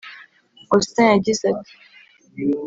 Austin 0.73 1.07
yagize 1.13 1.43
ati 1.57 1.73